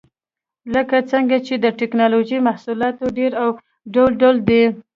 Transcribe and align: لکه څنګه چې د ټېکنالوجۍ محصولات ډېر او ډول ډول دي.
لکه 0.73 0.97
څنګه 1.11 1.37
چې 1.45 1.53
د 1.63 1.65
ټېکنالوجۍ 1.79 2.39
محصولات 2.47 2.95
ډېر 3.17 3.31
او 3.43 3.49
ډول 3.93 4.11
ډول 4.21 4.35
دي. 4.49 4.63